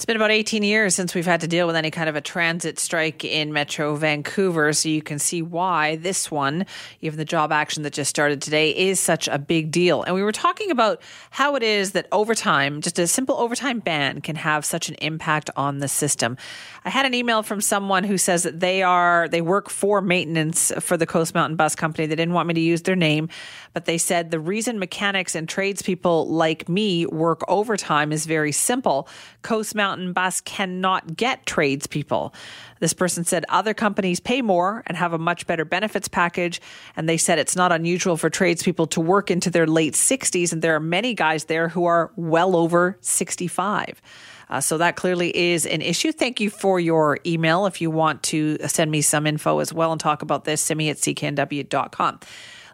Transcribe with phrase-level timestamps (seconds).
[0.00, 2.22] It's been about 18 years since we've had to deal with any kind of a
[2.22, 6.64] transit strike in Metro Vancouver, so you can see why this one,
[7.02, 10.02] even the job action that just started today, is such a big deal.
[10.02, 14.22] And we were talking about how it is that overtime, just a simple overtime ban,
[14.22, 16.38] can have such an impact on the system.
[16.86, 20.72] I had an email from someone who says that they are they work for maintenance
[20.80, 22.06] for the Coast Mountain Bus Company.
[22.06, 23.28] They didn't want me to use their name,
[23.74, 29.06] but they said the reason mechanics and tradespeople like me work overtime is very simple.
[29.42, 32.34] Coast Mountain Bus cannot get tradespeople.
[32.80, 36.60] This person said other companies pay more and have a much better benefits package.
[36.96, 40.52] And they said it's not unusual for tradespeople to work into their late 60s.
[40.52, 44.00] And there are many guys there who are well over 65.
[44.48, 46.10] Uh, so that clearly is an issue.
[46.10, 47.66] Thank you for your email.
[47.66, 50.78] If you want to send me some info as well and talk about this, send
[50.78, 52.20] me at cknw.com.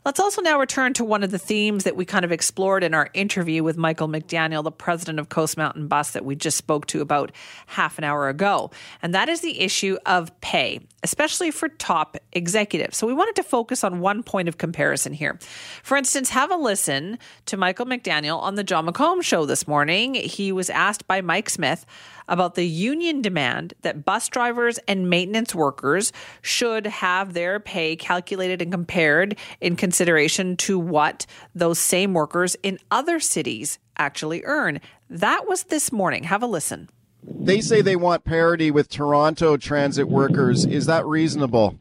[0.07, 2.95] Let's also now return to one of the themes that we kind of explored in
[2.95, 6.87] our interview with Michael McDaniel, the president of Coast Mountain Bus, that we just spoke
[6.87, 7.33] to about
[7.67, 8.71] half an hour ago.
[9.03, 12.97] And that is the issue of pay, especially for top executives.
[12.97, 15.41] So we wanted to focus on one point of comparison here.
[15.83, 20.15] For instance, have a listen to Michael McDaniel on the Jon McComb show this morning.
[20.15, 21.85] He was asked by Mike Smith
[22.29, 28.63] about the union demand that bus drivers and maintenance workers should have their pay calculated
[28.63, 34.81] and compared in consideration to what those same workers in other cities actually earn.
[35.09, 36.25] That was this morning.
[36.25, 36.89] Have a listen.
[37.23, 40.65] They say they want parity with Toronto transit workers.
[40.65, 41.79] Is that reasonable?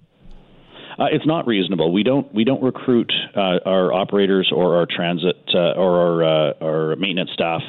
[0.98, 1.92] Uh, it's not reasonable.
[1.92, 6.54] We don't we don't recruit uh, our operators or our transit uh, or our, uh,
[6.62, 7.62] our maintenance staff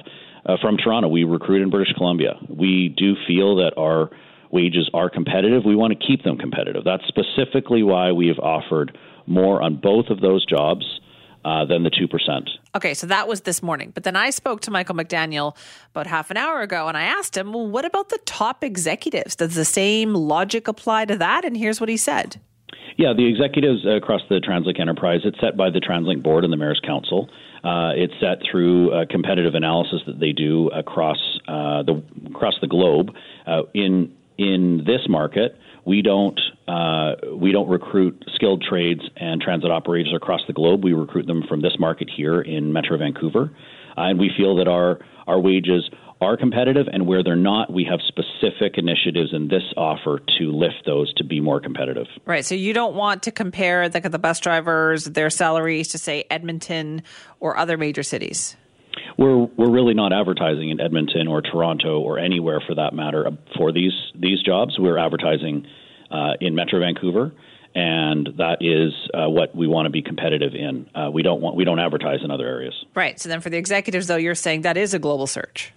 [0.47, 1.08] uh, from Toronto.
[1.08, 2.34] We recruit in British Columbia.
[2.48, 4.11] We do feel that our
[4.50, 5.64] wages are competitive.
[5.64, 6.84] We want to keep them competitive.
[6.84, 11.00] That's specifically why we have offered more on both of those jobs.
[11.44, 12.48] Uh, than the 2%.
[12.74, 13.92] Okay, so that was this morning.
[13.94, 15.56] But then I spoke to Michael McDaniel
[15.92, 19.36] about half an hour ago and I asked him, well, what about the top executives?
[19.36, 21.45] Does the same logic apply to that?
[21.45, 22.40] And here's what he said.
[22.97, 26.57] Yeah, the executives across the TransLink enterprise, it's set by the TransLink board and the
[26.57, 27.29] Mayor's Council.
[27.63, 31.19] Uh, it's set through competitive analysis that they do across
[31.49, 33.11] uh, the across the globe.
[33.47, 36.39] Uh, in in this market, we don't
[36.69, 40.85] uh, we don't recruit skilled trades and transit operators across the globe.
[40.85, 43.51] We recruit them from this market here in Metro Vancouver,
[43.97, 45.89] uh, and we feel that our our wages
[46.21, 50.87] are competitive, and where they're not, we have specific initiatives in this offer to lift
[50.87, 52.07] those to be more competitive.
[52.25, 52.45] Right.
[52.45, 57.03] So you don't want to compare the, the bus drivers, their salaries to, say, Edmonton
[57.41, 58.57] or other major cities.
[59.19, 63.73] We're we're really not advertising in Edmonton or Toronto or anywhere for that matter for
[63.73, 64.79] these these jobs.
[64.79, 65.67] We're advertising
[66.11, 67.33] uh, in Metro Vancouver
[67.77, 70.89] and that is uh, what we want to be competitive in.
[70.95, 72.75] Uh, we don't want we don't advertise in other areas.
[72.95, 73.21] Right.
[73.21, 75.73] So then, for the executives, though, you're saying that is a global search.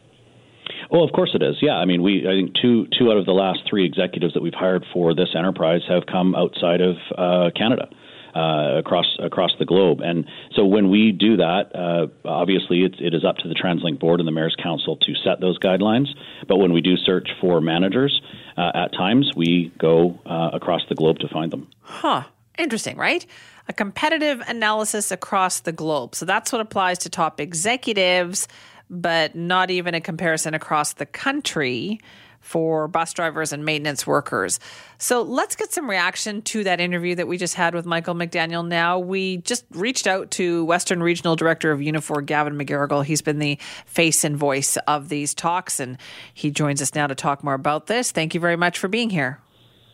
[0.91, 1.57] Oh, of course it is.
[1.61, 4.41] Yeah, I mean, we I think two two out of the last three executives that
[4.41, 7.89] we've hired for this enterprise have come outside of uh, Canada.
[8.35, 10.23] Uh, across across the globe, and
[10.55, 14.19] so when we do that, uh, obviously it's, it is up to the TransLink board
[14.19, 16.05] and the Mayor's Council to set those guidelines.
[16.47, 18.21] But when we do search for managers,
[18.55, 21.69] uh, at times we go uh, across the globe to find them.
[21.81, 22.25] Huh.
[22.59, 23.25] Interesting, right?
[23.67, 26.13] A competitive analysis across the globe.
[26.13, 28.47] So that's what applies to top executives
[28.89, 31.99] but not even a comparison across the country
[32.41, 34.59] for bus drivers and maintenance workers.
[34.97, 38.65] So let's get some reaction to that interview that we just had with Michael McDaniel
[38.65, 38.97] now.
[38.97, 43.03] We just reached out to Western Regional Director of Unifor, Gavin McGarrigle.
[43.03, 45.97] He's been the face and voice of these talks, and
[46.33, 48.11] he joins us now to talk more about this.
[48.11, 49.39] Thank you very much for being here.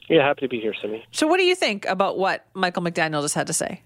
[0.08, 1.04] Yeah, happy to be here, Simi.
[1.12, 3.82] So, what do you think about what Michael McDaniel just had to say?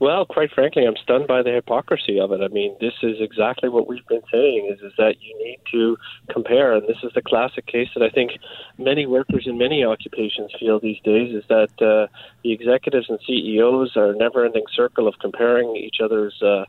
[0.00, 2.40] Well, quite frankly, I'm stunned by the hypocrisy of it.
[2.40, 5.98] I mean, this is exactly what we've been saying: is is that you need to
[6.30, 8.32] compare, and this is the classic case that I think
[8.78, 12.06] many workers in many occupations feel these days: is that uh,
[12.42, 16.40] the executives and CEOs are a never-ending circle of comparing each other's.
[16.40, 16.64] Uh,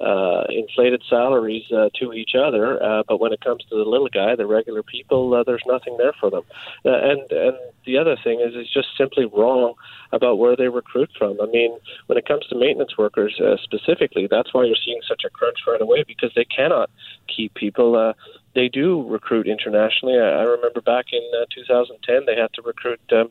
[0.00, 4.08] uh, inflated salaries uh, to each other, uh, but when it comes to the little
[4.08, 6.42] guy, the regular people, uh, there's nothing there for them.
[6.84, 7.56] Uh, and and
[7.86, 9.74] the other thing is, it's just simply wrong
[10.12, 11.40] about where they recruit from.
[11.40, 15.22] I mean, when it comes to maintenance workers uh, specifically, that's why you're seeing such
[15.24, 16.90] a crunch right away because they cannot
[17.34, 17.96] keep people.
[17.96, 18.12] Uh,
[18.54, 20.18] they do recruit internationally.
[20.18, 23.30] I, I remember back in uh, 2010, they had to recruit um,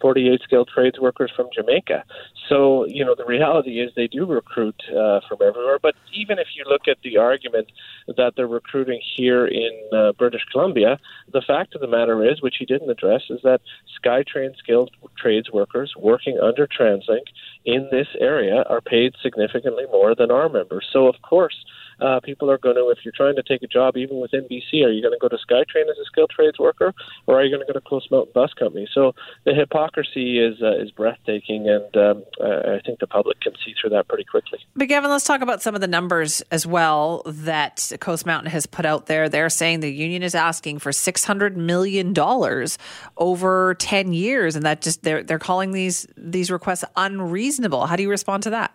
[0.00, 2.04] 48 skilled trades workers from Jamaica.
[2.48, 5.78] So, you know, the reality is they do recruit uh, from everywhere.
[5.80, 7.72] But even if you look at the argument
[8.16, 10.98] that they're recruiting here in uh, British Columbia,
[11.32, 13.60] the fact of the matter is, which he didn't address, is that
[14.04, 17.26] SkyTrain skilled trades workers working under TransLink
[17.66, 20.86] in this area are paid significantly more than our members.
[20.92, 21.56] So, of course,
[22.00, 24.84] uh, people are going to, if you're trying to take a job even within BC,
[24.84, 26.92] are you going to go to SkyTrain as a skilled trades worker,
[27.26, 28.86] or are you going to go to Coast Mountain Bus Company?
[28.92, 29.14] So
[29.44, 33.90] the hypocrisy is uh, is breathtaking, and um, I think the public can see through
[33.90, 34.58] that pretty quickly.
[34.74, 38.66] But Gavin, let's talk about some of the numbers as well that Coast Mountain has
[38.66, 39.28] put out there.
[39.28, 42.78] They're saying the union is asking for six hundred million dollars
[43.16, 47.55] over ten years, and that just they're they're calling these these requests unreasonable.
[47.86, 48.74] How do you respond to that?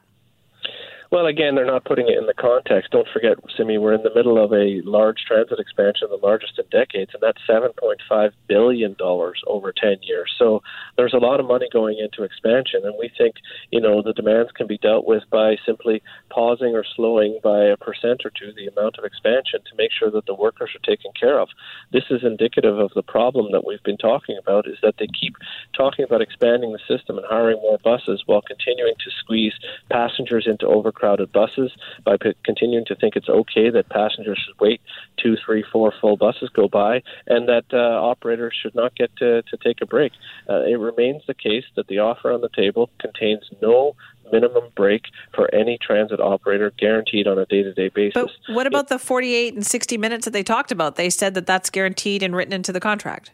[1.11, 2.91] Well, again, they're not putting it in the context.
[2.91, 6.63] Don't forget, Simi, we're in the middle of a large transit expansion, the largest in
[6.71, 10.33] decades, and that's $7.5 billion over 10 years.
[10.39, 10.63] So
[10.95, 13.35] there's a lot of money going into expansion, and we think,
[13.71, 17.75] you know, the demands can be dealt with by simply pausing or slowing by a
[17.75, 21.11] percent or two the amount of expansion to make sure that the workers are taken
[21.19, 21.49] care of.
[21.91, 25.35] This is indicative of the problem that we've been talking about, is that they keep
[25.75, 29.53] talking about expanding the system and hiring more buses while continuing to squeeze
[29.89, 31.71] passengers into over crowded buses
[32.05, 34.79] by p- continuing to think it's okay that passengers should wait
[35.17, 39.41] two, three, four full buses go by, and that uh, operators should not get to,
[39.41, 40.11] to take a break.
[40.47, 43.95] Uh, it remains the case that the offer on the table contains no
[44.31, 48.31] minimum break for any transit operator guaranteed on a day-to-day basis.
[48.47, 50.97] But what about the 48 and 60 minutes that they talked about?
[50.97, 53.31] They said that that's guaranteed and written into the contract.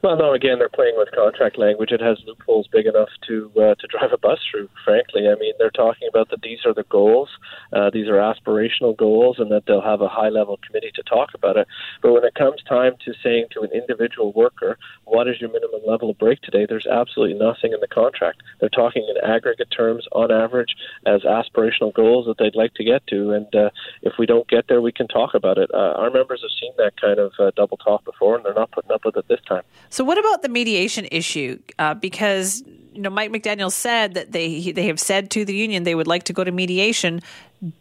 [0.00, 0.32] Well, no.
[0.32, 1.90] Again, they're playing with contract language.
[1.90, 4.68] It has loopholes big enough to uh, to drive a bus through.
[4.84, 7.28] Frankly, I mean, they're talking about that these are the goals,
[7.72, 11.30] uh, these are aspirational goals, and that they'll have a high level committee to talk
[11.34, 11.66] about it.
[12.00, 15.80] But when it comes time to saying to an individual worker, "What is your minimum
[15.84, 18.42] level of break today?" There's absolutely nothing in the contract.
[18.60, 23.04] They're talking in aggregate terms, on average, as aspirational goals that they'd like to get
[23.08, 23.32] to.
[23.32, 23.70] And uh,
[24.02, 25.70] if we don't get there, we can talk about it.
[25.74, 28.70] Uh, our members have seen that kind of uh, double talk before, and they're not
[28.70, 29.62] putting up with it this time.
[29.90, 31.58] So, what about the mediation issue?
[31.78, 32.62] Uh, because
[32.92, 36.06] you know, Mike McDaniel said that they they have said to the union they would
[36.06, 37.20] like to go to mediation.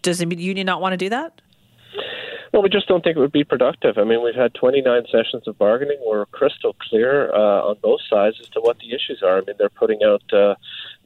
[0.01, 1.41] Does the union not want to do that?
[2.53, 3.97] Well, we just don't think it would be productive.
[3.97, 5.97] I mean, we've had 29 sessions of bargaining.
[6.05, 9.37] We're crystal clear uh, on both sides as to what the issues are.
[9.37, 10.55] I mean, they're putting out uh,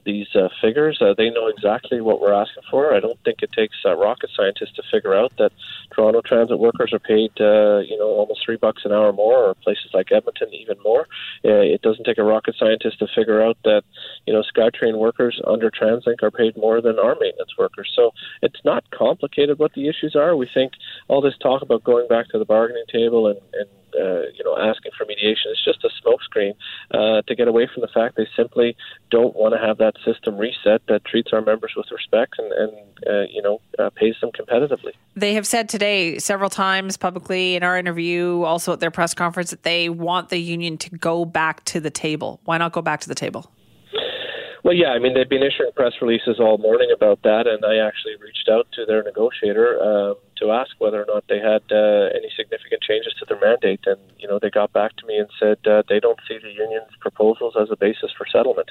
[0.04, 1.00] these uh, figures.
[1.02, 2.94] Uh, they know exactly what we're asking for.
[2.94, 5.52] I don't think it takes uh, rocket scientists to figure out that
[5.94, 9.54] Toronto transit workers are paid, uh, you know, almost three bucks an hour more, or
[9.56, 11.08] places like Edmonton even more.
[11.44, 13.84] Uh, it doesn't take a rocket scientist to figure out that,
[14.26, 17.92] you know, SkyTrain workers under TransLink are paid more than our maintenance workers.
[17.96, 20.36] So it's not complicated what the issues are.
[20.36, 20.74] We think
[21.08, 23.70] all this talk about going back to the bargaining table and, and
[24.00, 25.52] uh, you know, asking for mediation.
[25.52, 26.54] is just a smokescreen
[26.92, 28.76] uh, to get away from the fact they simply
[29.10, 32.72] don't want to have that system reset that treats our members with respect and, and
[33.08, 34.92] uh, you know, uh, pays them competitively.
[35.16, 39.50] They have said today several times publicly in our interview, also at their press conference,
[39.50, 42.40] that they want the union to go back to the table.
[42.46, 43.52] Why not go back to the table?
[44.64, 47.78] Well, yeah, I mean, they've been issuing press releases all morning about that, and I
[47.78, 52.14] actually reached out to their negotiator um, to ask whether or not they had uh,
[52.14, 53.82] any significant changes to their mandate.
[53.88, 56.52] And, you know, they got back to me and said uh, they don't see the
[56.52, 58.70] union's proposals as a basis for settlement.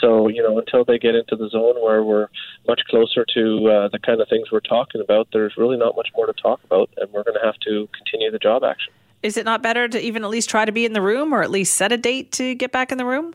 [0.00, 2.28] So, you know, until they get into the zone where we're
[2.66, 6.08] much closer to uh, the kind of things we're talking about, there's really not much
[6.16, 8.90] more to talk about, and we're going to have to continue the job action.
[9.22, 11.42] Is it not better to even at least try to be in the room or
[11.42, 13.34] at least set a date to get back in the room?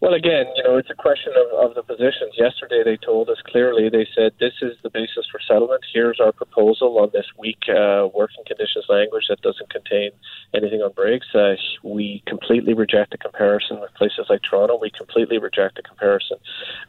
[0.00, 2.32] Well, again, you know, it's a question of, of the positions.
[2.32, 3.90] Yesterday, they told us clearly.
[3.90, 5.84] They said this is the basis for settlement.
[5.92, 10.12] Here's our proposal on this weak uh, working conditions language that doesn't contain
[10.54, 11.26] anything on breaks.
[11.34, 14.78] Uh, we completely reject the comparison with places like Toronto.
[14.80, 16.38] We completely reject the comparison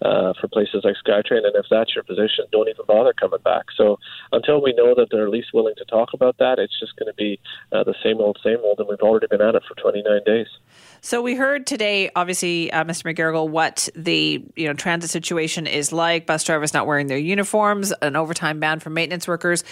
[0.01, 1.46] uh, for places like SkyTrain.
[1.46, 3.65] And if that's your position, don't even bother coming back.
[3.75, 4.00] So
[4.32, 7.12] until we know that they're at least willing to talk about that, it's just going
[7.12, 7.39] to be
[7.72, 8.80] uh, the same old, same old.
[8.80, 10.48] And we've already been at it for 29 days.
[11.03, 13.12] So we heard today, obviously, uh, Mr.
[13.12, 16.27] McGarrigle, what the you know transit situation is like.
[16.27, 19.63] Bus drivers not wearing their uniforms, an overtime ban for maintenance workers.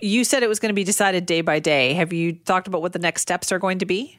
[0.00, 1.94] You said it was going to be decided day by day.
[1.94, 4.16] Have you talked about what the next steps are going to be?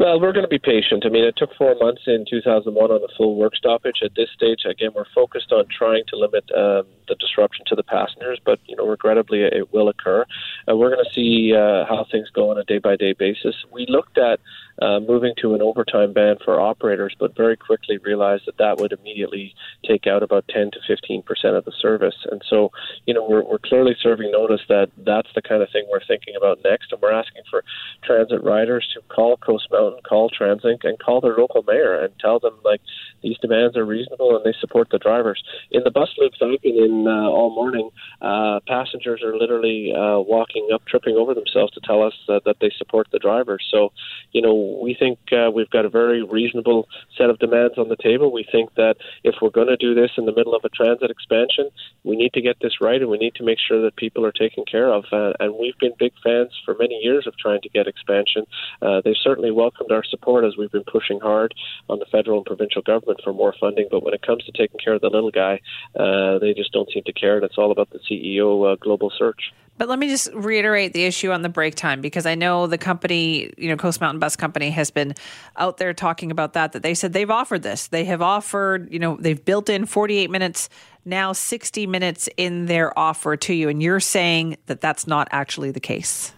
[0.00, 1.04] Well, we're going to be patient.
[1.04, 4.00] I mean, it took four months in 2001 on the full work stoppage.
[4.02, 7.82] At this stage, again, we're focused on trying to limit um, the disruption to the
[7.82, 10.24] passengers, but you know, regrettably, it will occur.
[10.66, 13.54] Uh, we're going to see uh, how things go on a day-by-day basis.
[13.70, 14.40] We looked at
[14.80, 18.92] uh, moving to an overtime ban for operators, but very quickly realized that that would
[18.92, 19.54] immediately
[19.86, 22.14] take out about 10 to 15 percent of the service.
[22.30, 22.70] And so,
[23.06, 26.34] you know, we're, we're clearly serving notice that that's the kind of thing we're thinking
[26.36, 27.64] about next, and we're asking for
[28.04, 32.38] transit riders to call Coast Mountain, call TransLink, and call their local mayor and tell
[32.38, 32.80] them like
[33.22, 35.42] these demands are reasonable and they support the drivers.
[35.70, 37.90] In the bus loops I've been in uh, all morning,
[38.22, 42.56] uh, passengers are literally uh, walking up, tripping over themselves to tell us uh, that
[42.60, 43.66] they support the drivers.
[43.70, 43.92] So,
[44.32, 47.96] you know, we think uh, we've got a very reasonable set of demands on the
[47.96, 48.32] table.
[48.32, 51.10] We think that if we're going to do this in the middle of a transit
[51.10, 51.70] expansion,
[52.04, 54.32] we need to get this right and we need to make sure that people are
[54.32, 55.04] taken care of.
[55.12, 58.44] Uh, and we've been big fans for many years of trying to get expansion.
[58.82, 61.54] Uh, they've certainly welcomed our support as we've been pushing hard
[61.88, 63.88] on the federal and provincial government for more funding.
[63.90, 65.60] But when it comes to taking care of the little guy,
[65.98, 67.36] uh, they just don't seem to care.
[67.36, 69.52] And it's all about the CEO uh, global search.
[69.80, 72.76] But let me just reiterate the issue on the break time because I know the
[72.76, 75.14] company, you know, Coast Mountain Bus Company has been
[75.56, 77.88] out there talking about that, that they said they've offered this.
[77.88, 80.68] They have offered, you know, they've built in 48 minutes,
[81.06, 83.70] now 60 minutes in their offer to you.
[83.70, 86.34] And you're saying that that's not actually the case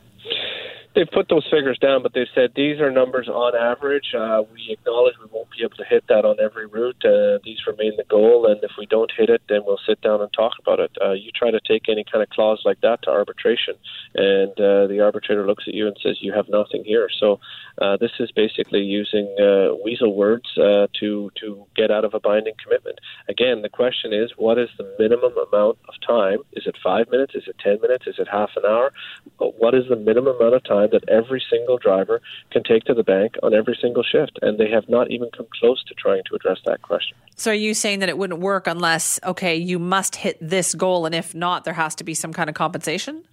[0.94, 4.14] they've put those figures down, but they've said these are numbers on average.
[4.14, 7.02] Uh, we acknowledge we won't be able to hit that on every route.
[7.04, 10.20] Uh, these remain the goal, and if we don't hit it, then we'll sit down
[10.20, 10.90] and talk about it.
[11.02, 13.74] Uh, you try to take any kind of clause like that to arbitration,
[14.14, 17.08] and uh, the arbitrator looks at you and says you have nothing here.
[17.18, 17.40] So
[17.80, 22.54] uh, this is basically using uh, weasel words to to get out of a binding
[22.62, 22.98] commitment.
[23.28, 26.38] Again, the question is, what is the minimum amount of time?
[26.52, 27.34] Is it five minutes?
[27.34, 28.06] Is it ten minutes?
[28.06, 28.92] Is it half an hour?
[29.38, 30.81] What is the minimum amount of time?
[30.88, 32.20] That every single driver
[32.50, 34.38] can take to the bank on every single shift.
[34.42, 37.16] And they have not even come close to trying to address that question.
[37.36, 41.06] So are you saying that it wouldn't work unless, okay, you must hit this goal,
[41.06, 43.24] and if not, there has to be some kind of compensation?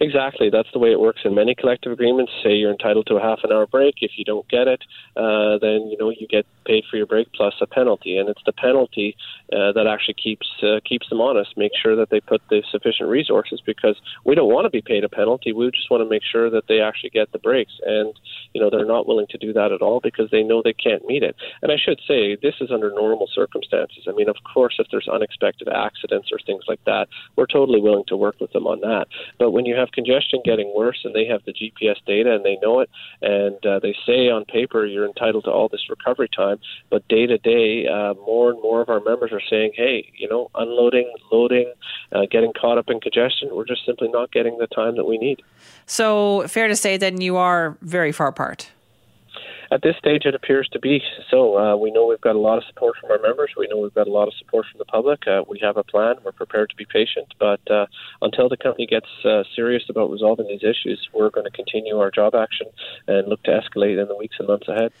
[0.00, 0.50] Exactly.
[0.50, 2.32] That's the way it works in many collective agreements.
[2.42, 3.96] Say you're entitled to a half an hour break.
[4.00, 4.82] If you don't get it,
[5.16, 8.42] uh, then you know you get paid for your break plus a penalty, and it's
[8.46, 9.16] the penalty
[9.52, 11.56] uh, that actually keeps uh, keeps them honest.
[11.56, 15.04] Make sure that they put the sufficient resources because we don't want to be paid
[15.04, 15.52] a penalty.
[15.52, 18.14] We just want to make sure that they actually get the breaks, and
[18.52, 21.06] you know they're not willing to do that at all because they know they can't
[21.06, 21.36] meet it.
[21.62, 24.06] And I should say this is under normal circumstances.
[24.08, 28.04] I mean, of course, if there's unexpected accidents or things like that, we're totally willing
[28.08, 29.06] to work with them on that.
[29.38, 32.58] But when you have congestion getting worse and they have the GPS data and they
[32.62, 32.90] know it,
[33.22, 36.58] and uh, they say on paper you're entitled to all this recovery time,
[36.90, 40.28] but day to day, uh, more and more of our members are saying, hey, you
[40.28, 41.72] know, unloading, loading,
[42.12, 45.18] uh, getting caught up in congestion, we're just simply not getting the time that we
[45.18, 45.42] need.
[45.86, 48.70] So, fair to say then you are very far apart.
[49.70, 51.58] At this stage, it appears to be so.
[51.58, 53.52] Uh, we know we've got a lot of support from our members.
[53.56, 55.26] We know we've got a lot of support from the public.
[55.26, 56.14] Uh, we have a plan.
[56.24, 57.34] We're prepared to be patient.
[57.38, 57.86] But uh,
[58.22, 62.10] until the company gets uh, serious about resolving these issues, we're going to continue our
[62.10, 62.68] job action
[63.06, 64.92] and look to escalate in the weeks and months ahead.